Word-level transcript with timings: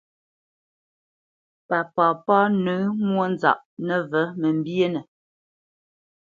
Pa 1.67 1.79
papá 1.95 2.37
nǝ̂ǝ̂ 2.63 2.81
mwónzaʼ 3.09 3.59
nǝvǝ̂ 3.85 4.23
mǝmbyénǝ. 4.41 5.01